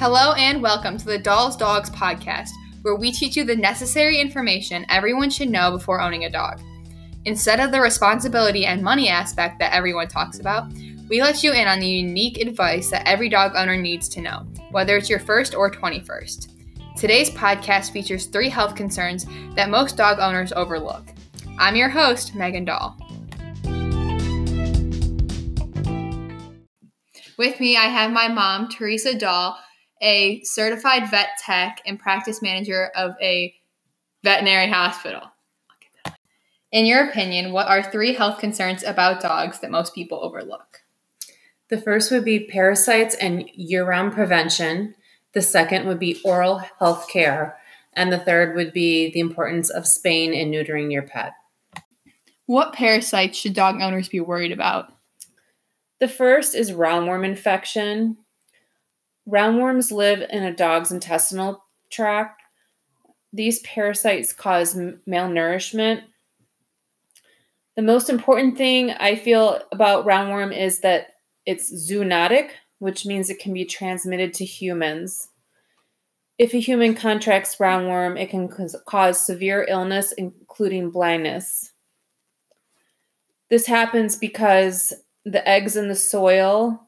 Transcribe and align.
Hello 0.00 0.32
and 0.34 0.62
welcome 0.62 0.96
to 0.96 1.04
the 1.04 1.18
Dahl's 1.18 1.56
Dogs 1.56 1.90
podcast, 1.90 2.50
where 2.82 2.94
we 2.94 3.10
teach 3.10 3.36
you 3.36 3.42
the 3.42 3.56
necessary 3.56 4.20
information 4.20 4.86
everyone 4.88 5.28
should 5.28 5.50
know 5.50 5.72
before 5.72 6.00
owning 6.00 6.24
a 6.24 6.30
dog. 6.30 6.60
Instead 7.24 7.58
of 7.58 7.72
the 7.72 7.80
responsibility 7.80 8.64
and 8.64 8.80
money 8.80 9.08
aspect 9.08 9.58
that 9.58 9.74
everyone 9.74 10.06
talks 10.06 10.38
about, 10.38 10.72
we 11.08 11.20
let 11.20 11.42
you 11.42 11.52
in 11.52 11.66
on 11.66 11.80
the 11.80 11.88
unique 11.88 12.38
advice 12.38 12.90
that 12.90 13.08
every 13.08 13.28
dog 13.28 13.56
owner 13.56 13.76
needs 13.76 14.08
to 14.10 14.20
know, 14.20 14.46
whether 14.70 14.96
it's 14.96 15.10
your 15.10 15.18
first 15.18 15.56
or 15.56 15.68
21st. 15.68 16.52
Today's 16.96 17.30
podcast 17.30 17.90
features 17.90 18.26
three 18.26 18.48
health 18.48 18.76
concerns 18.76 19.26
that 19.56 19.68
most 19.68 19.96
dog 19.96 20.20
owners 20.20 20.52
overlook. 20.52 21.08
I'm 21.58 21.74
your 21.74 21.88
host, 21.88 22.36
Megan 22.36 22.64
Dahl. 22.64 22.96
With 27.36 27.58
me, 27.58 27.76
I 27.76 27.86
have 27.86 28.12
my 28.12 28.28
mom, 28.28 28.68
Teresa 28.68 29.18
Dahl, 29.18 29.58
a 30.00 30.42
certified 30.42 31.10
vet 31.10 31.30
tech 31.44 31.80
and 31.86 31.98
practice 31.98 32.42
manager 32.42 32.90
of 32.94 33.14
a 33.20 33.54
veterinary 34.22 34.68
hospital. 34.70 35.22
In 36.70 36.84
your 36.84 37.08
opinion, 37.08 37.52
what 37.52 37.68
are 37.68 37.82
three 37.82 38.14
health 38.14 38.38
concerns 38.38 38.82
about 38.82 39.22
dogs 39.22 39.60
that 39.60 39.70
most 39.70 39.94
people 39.94 40.22
overlook? 40.22 40.82
The 41.70 41.80
first 41.80 42.10
would 42.10 42.24
be 42.24 42.46
parasites 42.46 43.14
and 43.14 43.48
year 43.54 43.86
round 43.86 44.12
prevention. 44.12 44.94
The 45.32 45.42
second 45.42 45.86
would 45.86 45.98
be 45.98 46.20
oral 46.24 46.62
health 46.78 47.08
care. 47.08 47.58
And 47.94 48.12
the 48.12 48.18
third 48.18 48.54
would 48.54 48.72
be 48.72 49.10
the 49.10 49.20
importance 49.20 49.70
of 49.70 49.86
spaying 49.86 50.34
and 50.34 50.52
neutering 50.52 50.92
your 50.92 51.02
pet. 51.02 51.32
What 52.46 52.72
parasites 52.72 53.36
should 53.36 53.54
dog 53.54 53.80
owners 53.80 54.08
be 54.08 54.20
worried 54.20 54.52
about? 54.52 54.92
The 56.00 56.08
first 56.08 56.54
is 56.54 56.70
roundworm 56.70 57.24
infection. 57.24 58.18
Roundworms 59.28 59.92
live 59.92 60.24
in 60.30 60.42
a 60.42 60.54
dog's 60.54 60.90
intestinal 60.90 61.62
tract. 61.90 62.40
These 63.32 63.60
parasites 63.60 64.32
cause 64.32 64.74
malnourishment. 64.74 66.02
The 67.76 67.82
most 67.82 68.08
important 68.08 68.56
thing 68.56 68.92
I 68.92 69.16
feel 69.16 69.60
about 69.70 70.06
roundworm 70.06 70.56
is 70.56 70.80
that 70.80 71.08
it's 71.44 71.70
zoonotic, 71.70 72.50
which 72.78 73.04
means 73.04 73.28
it 73.28 73.38
can 73.38 73.52
be 73.52 73.66
transmitted 73.66 74.32
to 74.34 74.44
humans. 74.46 75.28
If 76.38 76.54
a 76.54 76.58
human 76.58 76.94
contracts 76.94 77.56
roundworm, 77.56 78.18
it 78.18 78.30
can 78.30 78.48
cause 78.48 79.26
severe 79.26 79.66
illness, 79.68 80.12
including 80.12 80.90
blindness. 80.90 81.72
This 83.50 83.66
happens 83.66 84.16
because 84.16 84.94
the 85.24 85.46
eggs 85.46 85.76
in 85.76 85.88
the 85.88 85.94
soil 85.94 86.87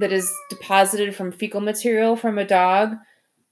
that 0.00 0.12
is 0.12 0.34
deposited 0.48 1.14
from 1.14 1.32
fecal 1.32 1.60
material 1.60 2.16
from 2.16 2.38
a 2.38 2.44
dog 2.44 2.96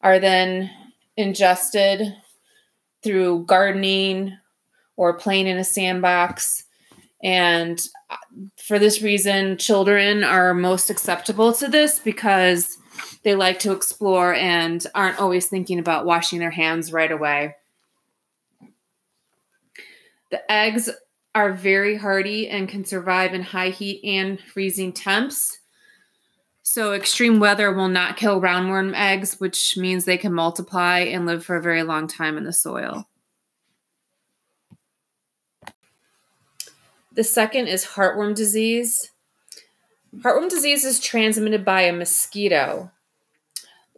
are 0.01 0.19
then 0.19 0.71
ingested 1.17 2.15
through 3.03 3.45
gardening 3.45 4.37
or 4.97 5.15
playing 5.15 5.47
in 5.47 5.59
a 5.59 5.65
sandbox. 5.65 6.65
And 7.23 7.81
uh, 8.11 8.17
for 8.57 8.79
this 8.79 9.03
reason, 9.03 9.57
children 9.57 10.25
are 10.25 10.55
most 10.55 10.91
acceptable 10.91 11.53
to 11.55 11.69
this 11.69 11.99
because 11.99 12.79
they 13.23 13.35
like 13.35 13.59
to 13.61 13.73
explore 13.73 14.35
and 14.35 14.85
aren't 14.95 15.21
always 15.21 15.47
thinking 15.47 15.79
about 15.79 16.07
washing 16.07 16.39
their 16.39 16.51
hands 16.51 16.93
right 16.93 17.11
away. 17.11 17.55
The 20.31 20.51
eggs 20.51 20.91
are 21.35 21.53
very 21.53 21.97
hardy 21.97 22.49
and 22.49 22.69
can 22.69 22.85
survive 22.85 23.35
in 23.35 23.43
high 23.43 23.71
heat 23.71 24.01
and 24.05 24.41
freezing 24.41 24.93
temps. 24.93 25.59
So, 26.71 26.93
extreme 26.93 27.41
weather 27.41 27.73
will 27.73 27.89
not 27.89 28.19
kill 28.19 28.43
roundworm 28.43 28.93
eggs, 28.95 29.41
which 29.41 29.79
means 29.79 30.05
they 30.05 30.19
can 30.19 30.35
multiply 30.35 30.99
and 30.99 31.25
live 31.25 31.43
for 31.43 31.57
a 31.57 31.63
very 31.63 31.83
long 31.83 32.07
time 32.07 32.37
in 32.37 32.45
the 32.45 32.53
soil. 32.53 33.09
The 37.11 37.25
second 37.25 37.69
is 37.69 37.87
heartworm 37.87 38.35
disease. 38.35 39.13
Heartworm 40.15 40.51
disease 40.51 40.85
is 40.85 41.01
transmitted 41.01 41.65
by 41.65 41.81
a 41.81 41.93
mosquito. 41.93 42.91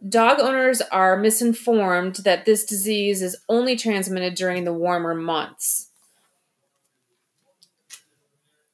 Dog 0.07 0.39
owners 0.39 0.81
are 0.93 1.17
misinformed 1.17 2.21
that 2.23 2.45
this 2.45 2.63
disease 2.63 3.21
is 3.21 3.35
only 3.49 3.75
transmitted 3.75 4.33
during 4.35 4.63
the 4.63 4.71
warmer 4.71 5.13
months. 5.13 5.89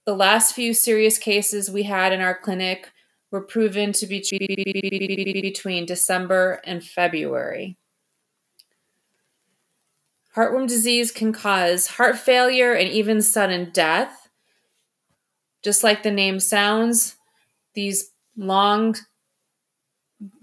The 0.05 0.15
last 0.15 0.53
few 0.53 0.75
serious 0.75 1.17
cases 1.17 1.71
we 1.71 1.81
had 1.81 2.13
in 2.13 2.21
our 2.21 2.37
clinic 2.37 2.91
were 3.31 3.41
proven 3.41 3.91
to 3.93 4.07
be 4.07 4.19
between 5.41 5.85
December 5.85 6.61
and 6.63 6.83
February. 6.83 7.77
Heartworm 10.35 10.67
disease 10.67 11.11
can 11.11 11.33
cause 11.33 11.87
heart 11.87 12.17
failure 12.17 12.73
and 12.73 12.87
even 12.89 13.21
sudden 13.21 13.71
death. 13.73 14.29
Just 15.63 15.83
like 15.83 16.03
the 16.03 16.11
name 16.11 16.39
sounds, 16.39 17.15
these 17.73 18.11
long 18.35 18.95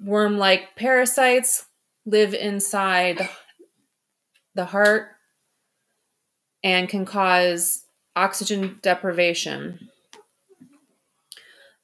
worm 0.04 0.36
like 0.36 0.74
parasites 0.76 1.66
live 2.04 2.34
inside 2.34 3.28
the 4.54 4.66
heart 4.66 5.08
and 6.62 6.88
can 6.88 7.04
cause 7.04 7.84
oxygen 8.16 8.78
deprivation. 8.82 9.90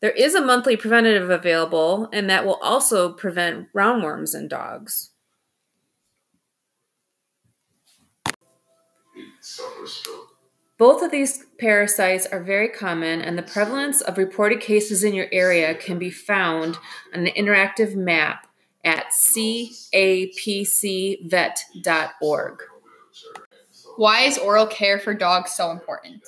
There 0.00 0.10
is 0.10 0.34
a 0.34 0.40
monthly 0.40 0.76
preventative 0.76 1.28
available, 1.28 2.08
and 2.12 2.28
that 2.30 2.46
will 2.46 2.58
also 2.62 3.12
prevent 3.12 3.72
roundworms 3.74 4.34
in 4.34 4.48
dogs. 4.48 5.10
Both 10.78 11.02
of 11.02 11.10
these 11.10 11.44
parasites 11.58 12.24
are 12.26 12.42
very 12.42 12.68
common, 12.68 13.20
and 13.20 13.36
the 13.36 13.42
prevalence 13.42 14.00
of 14.00 14.16
reported 14.16 14.60
cases 14.60 15.04
in 15.04 15.12
your 15.12 15.26
area 15.30 15.74
can 15.74 15.98
be 15.98 16.08
found 16.10 16.78
on 17.14 17.26
an 17.26 17.34
interactive 17.34 17.94
map 17.94 18.46
at 18.82 19.08
capcvet.org. 19.12 19.92
Why 23.96 24.20
is 24.20 24.38
oral 24.38 24.66
care 24.66 24.98
for 24.98 25.12
dogs 25.12 25.50
so 25.50 25.70
important? 25.70 26.22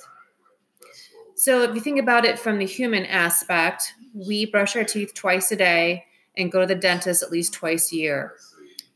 So, 1.43 1.61
if 1.63 1.75
you 1.75 1.81
think 1.81 1.99
about 1.99 2.23
it 2.23 2.39
from 2.39 2.57
the 2.57 2.65
human 2.65 3.05
aspect, 3.05 3.95
we 4.13 4.45
brush 4.45 4.77
our 4.77 4.85
teeth 4.85 5.13
twice 5.13 5.51
a 5.51 5.57
day 5.57 6.05
and 6.37 6.49
go 6.49 6.61
to 6.61 6.65
the 6.65 6.73
dentist 6.73 7.21
at 7.21 7.33
least 7.33 7.51
twice 7.51 7.91
a 7.91 7.97
year. 7.97 8.35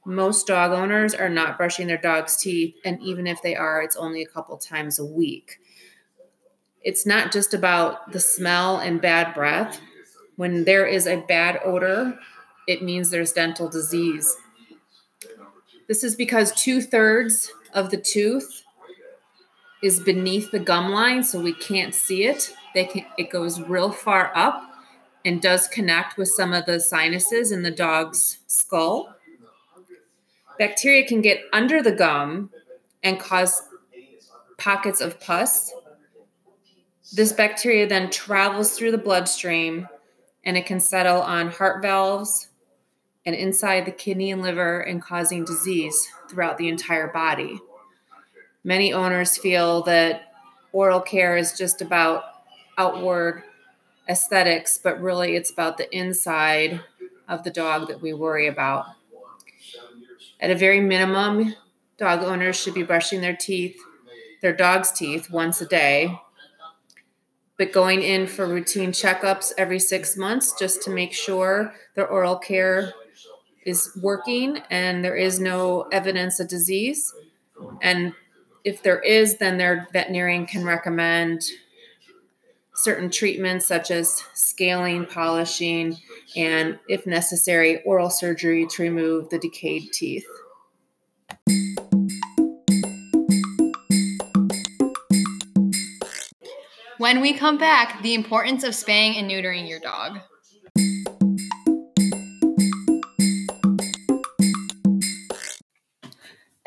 Most 0.06 0.48
dog 0.48 0.72
owners 0.72 1.14
are 1.14 1.28
not 1.28 1.58
brushing 1.58 1.88
their 1.88 1.98
dog's 1.98 2.38
teeth, 2.38 2.74
and 2.86 3.02
even 3.02 3.28
if 3.28 3.42
they 3.42 3.58
are, 3.58 3.82
it's 3.82 3.98
only 3.98 4.22
a 4.22 4.28
couple 4.30 4.56
times 4.56 4.98
a 4.98 5.04
week. 5.04 5.60
It's 6.84 7.06
not 7.06 7.34
just 7.34 7.54
about 7.54 8.14
the 8.14 8.20
smell 8.22 8.78
and 8.78 9.02
bad 9.02 9.34
breath. 9.34 9.82
When 10.38 10.64
there 10.64 10.86
is 10.86 11.06
a 11.06 11.26
bad 11.28 11.60
odor, 11.66 12.18
it 12.66 12.82
means 12.82 13.10
there's 13.10 13.34
dental 13.34 13.68
disease. 13.68 14.34
This 15.90 16.02
is 16.02 16.16
because 16.16 16.54
two 16.54 16.80
thirds 16.80 17.52
of 17.74 17.92
the 17.92 17.98
tooth 17.98 18.64
is 19.84 20.00
beneath 20.00 20.52
the 20.52 20.60
gum 20.60 20.92
line, 20.92 21.24
so 21.24 21.40
we 21.40 21.54
can't 21.54 21.94
see 21.94 22.26
it. 22.26 22.54
They 22.74 22.86
can, 22.86 23.06
it 23.18 23.30
goes 23.30 23.62
real 23.62 23.92
far 23.92 24.32
up 24.36 24.64
and 25.26 25.42
does 25.42 25.68
connect 25.68 26.18
with 26.18 26.30
some 26.30 26.54
of 26.54 26.66
the 26.66 26.80
sinuses 26.80 27.52
in 27.52 27.62
the 27.62 27.72
dog's 27.72 28.40
skull. 28.48 29.14
Bacteria 30.58 31.06
can 31.06 31.22
get 31.22 31.42
under 31.54 31.84
the 31.84 31.92
gum 31.92 32.50
and 33.04 33.20
cause 33.20 33.62
pockets 34.58 35.02
of 35.02 35.20
pus. 35.20 35.72
This 37.14 37.32
bacteria 37.32 37.88
then 37.88 38.10
travels 38.10 38.72
through 38.72 38.92
the 38.92 38.98
bloodstream 38.98 39.88
and 40.44 40.58
it 40.58 40.66
can 40.66 40.80
settle 40.80 41.22
on 41.22 41.50
heart 41.50 41.82
valves 41.82 42.50
and 43.26 43.36
inside 43.36 43.86
the 43.86 43.92
kidney 43.92 44.32
and 44.32 44.42
liver 44.42 44.80
and 44.80 45.02
causing 45.02 45.44
disease 45.44 46.08
throughout 46.30 46.58
the 46.58 46.70
entire 46.70 47.12
body. 47.12 47.60
Many 48.68 48.92
owners 48.92 49.38
feel 49.38 49.82
that 49.84 50.34
oral 50.74 51.00
care 51.00 51.38
is 51.38 51.58
just 51.58 51.82
about 51.82 52.26
outward 52.78 53.44
aesthetics, 54.10 54.78
but 54.78 55.00
really 55.00 55.38
it's 55.38 55.50
about 55.50 55.78
the 55.78 55.90
inside 55.98 56.82
of 57.30 57.46
the 57.46 57.50
dog 57.50 57.88
that 57.88 58.02
we 58.02 58.12
worry 58.12 58.46
about. 58.46 58.88
At 60.42 60.52
a 60.52 60.56
very 60.56 60.82
minimum, 60.82 61.56
dog 61.98 62.24
owners 62.24 62.58
should 62.58 62.74
be 62.74 62.84
brushing 62.84 63.22
their 63.22 63.38
teeth, 63.38 63.78
their 64.42 64.54
dog's 64.54 64.92
teeth, 64.92 65.32
once 65.32 65.62
a 65.62 65.66
day, 65.66 66.20
but 67.58 67.72
going 67.72 68.02
in 68.02 68.28
for 68.28 68.46
routine 68.46 68.92
checkups 68.92 69.54
every 69.58 69.80
six 69.80 70.18
months 70.18 70.54
just 70.60 70.82
to 70.82 70.90
make 70.90 71.14
sure 71.14 71.74
their 71.96 72.10
oral 72.10 72.38
care 72.38 72.92
is 73.66 73.98
working 74.04 74.58
and 74.70 75.06
there 75.06 75.16
is 75.16 75.40
no 75.40 75.84
evidence 75.94 76.42
of 76.42 76.50
disease. 76.50 77.14
And 77.82 78.14
if 78.68 78.84
there 78.84 79.00
is, 79.00 79.38
then 79.38 79.58
their 79.58 79.88
veterinarian 79.94 80.46
can 80.46 80.66
recommend 80.66 81.42
certain 82.76 83.10
treatments 83.10 83.66
such 83.66 83.92
as 83.92 84.22
scaling, 84.34 85.06
polishing, 85.06 85.98
and, 86.36 86.78
if 86.90 87.08
necessary, 87.08 87.82
oral 87.84 88.10
surgery 88.10 88.68
to 88.68 88.84
remove 88.84 89.30
the 89.30 89.40
decayed 89.40 89.94
teeth. 89.94 90.28
When 96.98 97.22
we 97.22 97.34
come 97.34 97.58
back, 97.58 98.02
the 98.04 98.16
importance 98.16 98.66
of 98.66 98.76
spaying 98.76 99.16
and 99.16 99.32
neutering 99.32 99.70
your 99.70 99.80
dog. 99.80 100.20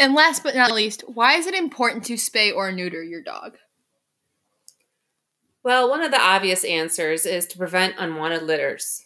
And 0.00 0.14
last 0.14 0.42
but 0.42 0.54
not 0.54 0.72
least, 0.72 1.04
why 1.06 1.34
is 1.34 1.46
it 1.46 1.54
important 1.54 2.04
to 2.06 2.14
spay 2.14 2.56
or 2.56 2.72
neuter 2.72 3.02
your 3.02 3.20
dog? 3.20 3.58
Well, 5.62 5.90
one 5.90 6.00
of 6.00 6.10
the 6.10 6.18
obvious 6.18 6.64
answers 6.64 7.26
is 7.26 7.44
to 7.48 7.58
prevent 7.58 7.96
unwanted 7.98 8.44
litters. 8.44 9.04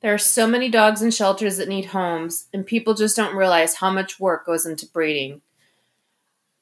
There 0.00 0.14
are 0.14 0.18
so 0.18 0.46
many 0.46 0.70
dogs 0.70 1.02
in 1.02 1.10
shelters 1.10 1.58
that 1.58 1.68
need 1.68 1.84
homes, 1.84 2.46
and 2.54 2.64
people 2.64 2.94
just 2.94 3.14
don't 3.14 3.36
realize 3.36 3.74
how 3.74 3.90
much 3.90 4.18
work 4.18 4.46
goes 4.46 4.64
into 4.64 4.86
breeding. 4.86 5.42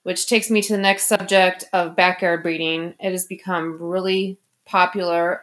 Which 0.03 0.27
takes 0.27 0.51
me 0.51 0.61
to 0.63 0.73
the 0.73 0.83
next 0.83 1.07
subject 1.07 1.63
of 1.73 1.95
backyard 1.95 2.43
breeding. 2.43 2.95
It 2.99 3.13
has 3.13 3.25
become 3.25 3.81
really 3.81 4.37
popular, 4.65 5.43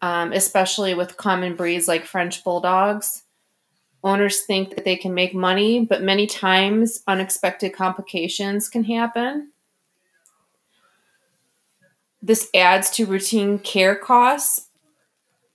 um, 0.00 0.32
especially 0.32 0.94
with 0.94 1.18
common 1.18 1.56
breeds 1.56 1.86
like 1.86 2.06
French 2.06 2.42
bulldogs. 2.42 3.24
Owners 4.06 4.42
think 4.42 4.76
that 4.76 4.84
they 4.84 4.94
can 4.94 5.14
make 5.14 5.34
money, 5.34 5.84
but 5.84 6.00
many 6.00 6.28
times 6.28 7.02
unexpected 7.08 7.74
complications 7.74 8.68
can 8.68 8.84
happen. 8.84 9.50
This 12.22 12.48
adds 12.54 12.88
to 12.90 13.04
routine 13.04 13.58
care 13.58 13.96
costs 13.96 14.68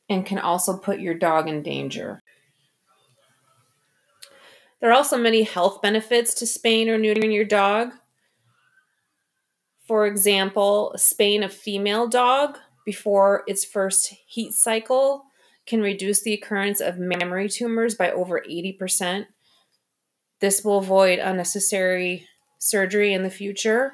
and 0.09 0.25
can 0.25 0.37
also 0.37 0.75
put 0.77 0.99
your 0.99 1.13
dog 1.13 1.47
in 1.47 1.63
danger. 1.63 2.19
There 4.81 4.89
are 4.89 4.95
also 4.95 5.17
many 5.17 5.43
health 5.43 5.81
benefits 5.81 6.33
to 6.33 6.45
spaying 6.45 6.89
or 6.89 6.99
neutering 6.99 7.33
your 7.33 7.45
dog. 7.45 7.93
For 9.87 10.05
example, 10.05 10.91
spaying 10.97 11.43
a 11.43 11.49
female 11.49 12.05
dog 12.05 12.57
before 12.85 13.43
its 13.47 13.63
first 13.63 14.13
heat 14.27 14.51
cycle 14.51 15.30
can 15.71 15.81
reduce 15.81 16.21
the 16.21 16.33
occurrence 16.33 16.81
of 16.81 16.99
mammary 16.99 17.47
tumors 17.47 17.95
by 17.95 18.11
over 18.11 18.43
80%. 18.45 19.27
This 20.41 20.65
will 20.65 20.79
avoid 20.79 21.17
unnecessary 21.17 22.27
surgery 22.59 23.13
in 23.13 23.23
the 23.23 23.29
future. 23.29 23.93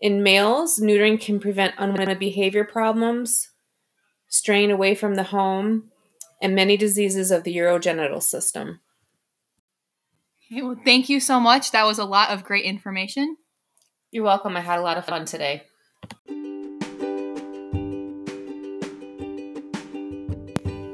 In 0.00 0.24
males, 0.24 0.80
neutering 0.80 1.20
can 1.20 1.38
prevent 1.38 1.76
unwanted 1.78 2.18
behavior 2.18 2.64
problems, 2.64 3.50
straying 4.26 4.72
away 4.72 4.96
from 4.96 5.14
the 5.14 5.22
home, 5.22 5.92
and 6.42 6.52
many 6.52 6.76
diseases 6.76 7.30
of 7.30 7.44
the 7.44 7.56
urogenital 7.56 8.20
system. 8.20 8.80
Okay, 10.50 10.62
well, 10.62 10.80
thank 10.84 11.08
you 11.08 11.20
so 11.20 11.38
much. 11.38 11.70
That 11.70 11.86
was 11.86 12.00
a 12.00 12.04
lot 12.04 12.30
of 12.30 12.42
great 12.42 12.64
information. 12.64 13.36
You're 14.10 14.24
welcome. 14.24 14.56
I 14.56 14.62
had 14.62 14.80
a 14.80 14.82
lot 14.82 14.96
of 14.96 15.06
fun 15.06 15.26
today. 15.26 15.62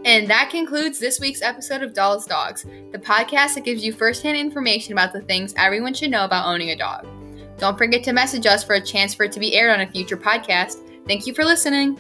And 0.06 0.30
that 0.30 0.50
concludes 0.50 1.00
this 1.00 1.18
week's 1.18 1.42
episode 1.42 1.82
of 1.82 1.92
Dahl's 1.92 2.26
Dogs, 2.26 2.64
the 2.92 2.98
podcast 2.98 3.56
that 3.56 3.64
gives 3.64 3.84
you 3.84 3.92
firsthand 3.92 4.36
information 4.36 4.92
about 4.92 5.12
the 5.12 5.20
things 5.20 5.52
everyone 5.56 5.94
should 5.94 6.12
know 6.12 6.24
about 6.24 6.46
owning 6.46 6.70
a 6.70 6.76
dog. 6.76 7.08
Don't 7.58 7.76
forget 7.76 8.04
to 8.04 8.12
message 8.12 8.46
us 8.46 8.62
for 8.62 8.74
a 8.74 8.80
chance 8.80 9.14
for 9.14 9.24
it 9.24 9.32
to 9.32 9.40
be 9.40 9.56
aired 9.56 9.72
on 9.72 9.80
a 9.80 9.90
future 9.90 10.16
podcast. 10.16 10.76
Thank 11.08 11.26
you 11.26 11.34
for 11.34 11.44
listening. 11.44 11.98